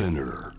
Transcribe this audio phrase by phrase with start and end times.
[0.00, 0.52] Spinner.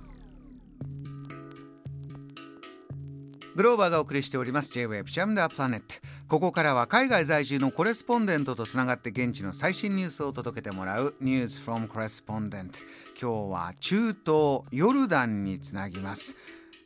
[3.56, 4.71] グローバーがお送りしております。
[4.71, 5.96] J-Wave ジャムダープラネット
[6.28, 12.84] ここからは海外在住のコレスポンデントとつながって現地の最新ニュースを届けてもらう News from Correspondent
[13.20, 16.38] 今日は中東ヨルダンにつなぎます。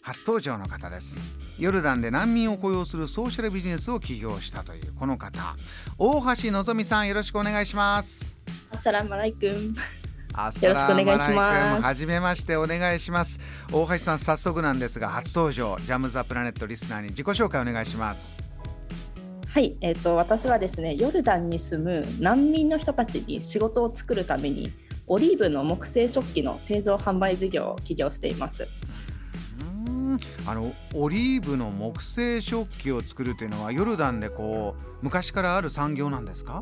[0.02, 1.20] 初登場の方です。
[1.60, 5.58] ヨルダンで難民を雇用するソーシャルビジネスを起業したというこの方。
[5.98, 8.38] 大橋のぞみさんよろしくお願いします。
[8.72, 9.76] アッサラムアライクン。
[10.36, 11.84] よろしくお願いします。
[11.84, 13.40] はじめましてお願いします。
[13.72, 18.40] 大橋さん早速なんですが初登場ジャムザプラネットリスナーに自己紹介お願いします。
[19.48, 24.74] はい、えっ、と私はですね、ヨルダンに住む難民の人たちに仕事を作るために
[25.08, 28.68] オリーブの木製食器の製造販売事業を起業しています。
[30.46, 36.62] あのオリーブの木製食器を作るというのはヨルダンでこう昔からある産業なんですか？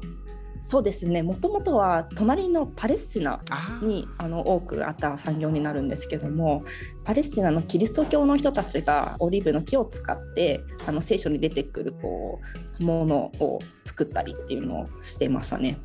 [0.66, 3.42] そうですね、もともとは隣のパレスチナ
[3.82, 6.64] にあの多くあった産業になるんですけども
[7.04, 12.40] パレスチナのキリスト教の人たちがオリーブの木を使ってあの聖書に出てくるこ
[12.80, 15.78] うものを作ったりっていうのをしてましたね。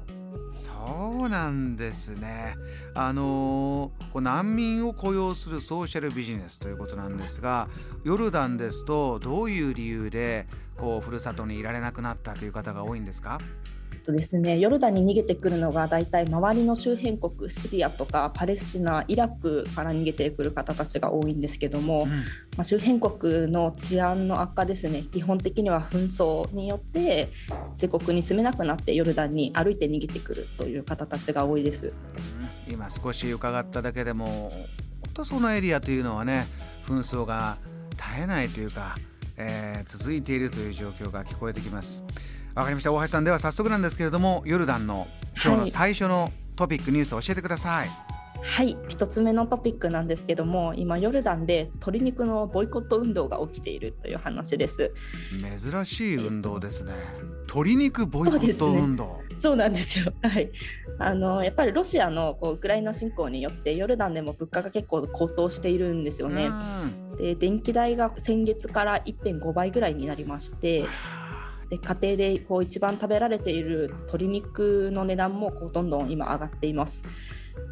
[0.53, 2.55] そうなんですね。
[2.95, 7.69] あのーこう難民を雇用するソーシャルビジネスということなんですが
[8.05, 10.47] ヨルダンですとどういう理由で
[10.79, 13.39] こうふるさとにいられなくなったという方が多いんですか？
[14.09, 22.09] とですね、ヨルダンに逃げてくるのが大体周りの周辺国シリアとかパレスチナイラクから逃げてくる方たちが多いんですけども、うん。
[22.09, 27.28] まあ、周辺国の治安の悪化ですね基本的には紛争によって
[27.81, 31.89] 自国に住めなくなってヨルダンに歩いて逃げてくるという方たちが多いです。
[32.67, 32.72] うん。
[32.72, 36.47] 今少し伺っただけでも本当そのエリアというのはね
[36.87, 37.59] 紛争が
[37.91, 38.97] 絶えないというか、
[39.37, 42.03] えー続いているという状況が聞こえてきます
[42.59, 42.92] わかりました。
[42.92, 45.06] 大橋さんでは早速なんですけれどもヨルダンの
[45.45, 47.91] 今日の最初のトピックニュースを教えてください、
[48.42, 48.77] はい。
[48.89, 54.93] 一つ目のトピックなんですけども今ヨルダンで鶏肉のボイコット運動が起きているという話です。
[55.60, 56.94] 珍しい運動ですね。
[57.47, 60.12] 鶏肉ボイコット運動、そうなんですよ。
[60.21, 60.50] はい。
[60.99, 66.47] あのやっぱりロシアのこうウクライナ侵攻によってヨルダンでも物価が結構高騰しているんですよね。
[66.47, 67.16] うん。
[67.19, 70.84] で電気代が先月から1.5倍ぐらいになりまして、
[71.71, 77.05] で家庭でこう一番食べられている鶏肉の値段もこうどんどん今上がっています。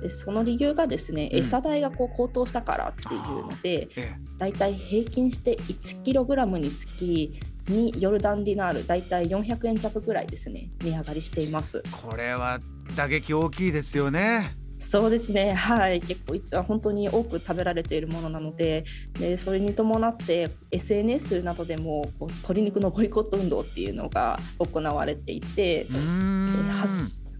[0.03, 11.83] でその理由がですね、うん餌代がこう高騰したからっていうので、えだいたい平均して1キログラムにつき2ヨルダンディナールだいたい400円弱ぐらいですね値上がりしています。
[11.85, 12.61] えこれは
[12.97, 18.84] 打撃大きいですよねそうですね、はい、結構一応本当に多く食べられているものなので、
[19.19, 25.87] でそれに伴って SNS などでもこう鶏肉のボイコット運動っていうのが行われていて、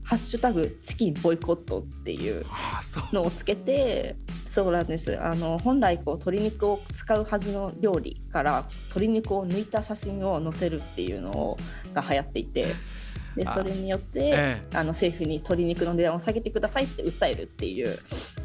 [0.03, 3.15] ハッシュタグチキンボイコットっていうあそう。
[3.15, 4.17] のをつけて、
[4.47, 5.21] そうなんです。
[5.21, 11.59] あの本来こう鶏肉を使うはずの料理から鶏肉を抜いた写真を載せるっていうの
[11.93, 12.67] が流行っていて、
[13.37, 14.21] であそれによって。
[14.21, 14.33] え
[14.73, 17.99] えあの政府に鶏肉の値段を下げてくださいって訴えるっていう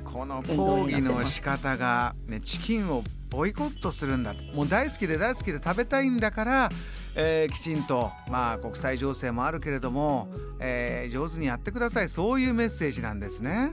[0.04, 6.70] この抗議の仕方が、ね、チキンをボイコットするんだともう大好きで大好きで食べたいんだから、
[7.16, 10.28] えーきちんと、まあ、国際情勢もあるけれども、
[10.60, 13.72] えー上手にやってくださいそういうメッセージなんですね。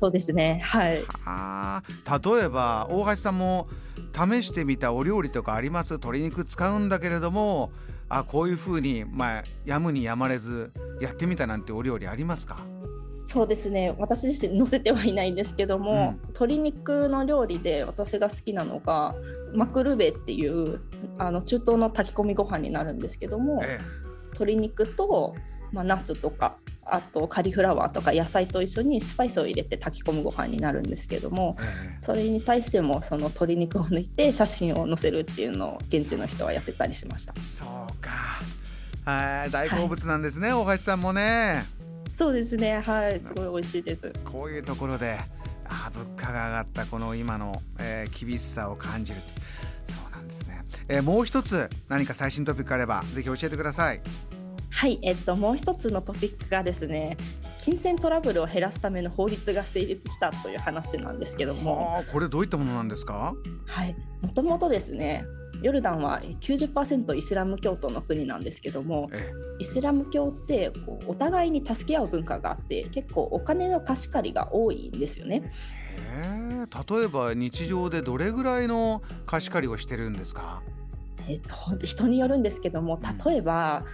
[0.00, 0.60] そうですね。
[0.64, 1.04] はい。
[1.26, 1.82] あ。
[2.04, 3.68] ー例えば大橋さんも
[4.14, 5.92] 試してみたお料理とかあります？
[5.92, 7.70] 鶏肉使うんだけれども
[8.08, 10.72] あこういうふうに、まあ、やむにやまれず
[11.02, 12.56] やってみたなんてお料理ありますか？
[13.18, 13.94] そうですね。
[13.98, 16.28] 私自身載せてはいないんですけども、うん。
[16.28, 19.14] 鶏肉の料理で私が好きなのが
[19.54, 20.80] マクルベっていう
[21.18, 23.78] あの中東の炊き込みご飯になるんですけどもえ。
[24.32, 25.34] 鶏肉と、
[25.72, 26.56] まあ、ナスとか
[26.90, 31.56] あとカリフラワーとか野菜と一緒にスパイスを入れて炊き込むご飯になるんですけども
[31.96, 37.34] それに対してもその鶏肉を抜いて写真を載せるっていうのを現地の人はやってたりしました。
[37.46, 38.10] そうか。
[39.04, 39.50] はい。
[39.50, 41.64] 大好物なんですね、大橋さんもね。
[42.12, 42.80] そうですね。
[42.80, 43.20] はい。
[43.20, 44.12] すごい美味しいです。
[44.24, 45.18] こういうところで
[45.66, 49.20] あー物価が上がったこの今の、えー厳しさを感じる。
[49.86, 54.00] そうなんですね、えーもう一つ何か最新トピックあればぜひ教えてください
[54.80, 57.18] はい、えっと、もう一つのトピックがですね
[57.58, 63.34] 金銭トラブルを減らすための法律が成立したという話なんですけども、あーこれどういったものなんですか？
[63.66, 65.26] はい、もともとですね
[65.60, 75.42] ヨルダンは90%イスラム教徒の国なんですけどもえイスラム教ってこうお互いに助け合う文化があって結構お金の貸し借りが多いんですよね。
[76.14, 76.66] へえ
[76.96, 80.62] 例えば日常でどれぐらいの貸し借りをしてるんですか？
[81.28, 83.84] えっと、人によるんですけども例えば、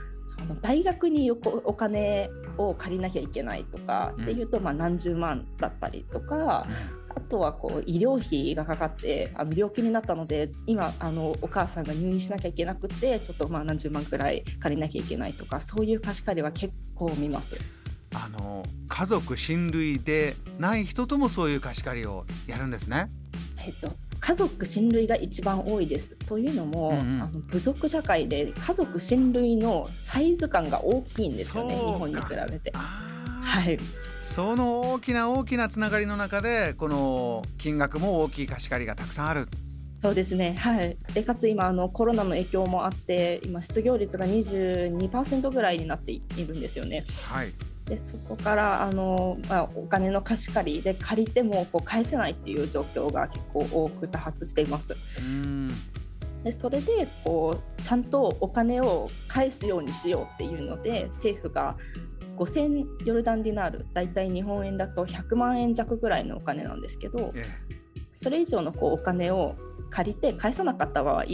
[0.41, 1.35] あの大学にお
[1.65, 6.67] お金を借りなきゃいけないとか、うんっていうと、まあ、何十万だったりとか
[7.15, 17.59] あとはこう医療費がかかってあの病気になったので今あのお母さんが入院しなきゃいけなくてちょっとまあ何十万くらい借りなきゃいけないとかそういう貸し借りは結構見ます。
[18.15, 23.11] あの家族親類でない人ともそういう貸し借りをやるんですね。
[23.67, 23.91] えっと、
[24.21, 26.17] 家族親類が一番多いです。
[26.27, 32.73] というのも、うんうん、あの部族社会で家族親類のサイズ感が大きいんですよね日本に比べて。
[32.75, 33.79] はい、
[34.23, 39.49] その大きな大きなつながりの中でこの金額も大きい貸し借りがたくさんある。
[40.03, 47.05] そうですね、はい、でかつ今あのコロナの影響もあって今失業率が22%ぐらいになっているんですよね。
[47.31, 47.53] はい
[47.87, 54.97] でそこからあの、まあ、お金の貸し借りで借りてもこう返せないっていう状況が結構多く多発しています。
[56.43, 61.77] でそれでこうちゃんとお金を返すようにしようっていうので政府が
[62.37, 67.33] 5000ヨルダンディナール大体日本円だと100万円弱ぐらいのお金なんですけど、
[68.15, 69.55] それ以上のこうお金を
[69.91, 71.25] 借りて返さなかった場合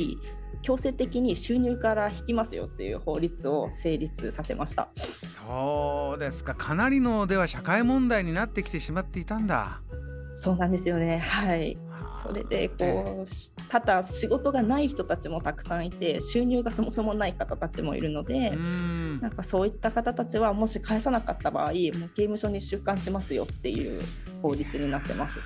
[0.62, 4.88] 強制的に収入から引きますよっていう法律を成立させました。
[4.94, 6.54] そうですか。
[6.54, 9.80] かなりのでは社会問題になってきてしまっていたんだ。
[10.30, 11.18] そうなんですよね。
[11.18, 11.76] はい。
[12.22, 18.50] それでこうただ仕事がない人たちもたくさんいて収入がそもそもない方たちもいるので
[19.20, 24.02] なんかそういった方たちはもし返さなかった場合もう刑務所に収監しますよっていう
[24.42, 25.40] 法律になってます。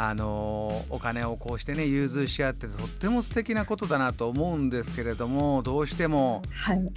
[0.00, 6.92] あのお金をこうしてね融通し合ってとっても素敵なことだなと思うんですけれどもどうしても、はい、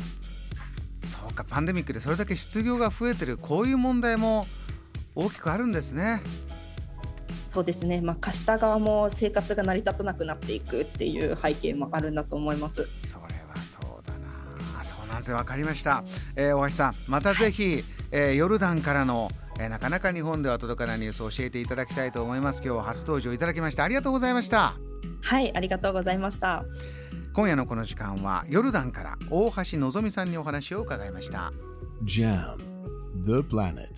[1.08, 3.40] そうかパンデミックでそれだけ失業が増えてる。
[3.40, 4.46] こういう問題も
[5.16, 6.22] 大きくあるんですね。
[7.48, 12.88] そうですね、まあ、貸した側も生活が成り立たなくなっていくっていう背景もあるんだと思います。
[13.08, 14.84] それはそうだな。
[14.84, 15.38] そうなんですよ。
[15.38, 16.04] 分かりました、
[16.36, 22.62] えー、大橋さんまたぜひ、はい、えー、ヨルダンからのえー、なかなか日本では届かないニュースを教えていただきたいと思います。
[22.64, 24.76] 今日は初登場いただきましてありがとうございました。
[25.22, 26.66] はいありがとうございました。
[27.34, 31.54] 今夜のこの時間はヨルダンから大橋のぞみさんにお話を伺いました。
[32.04, 32.58] JAM
[33.26, 33.91] The Planet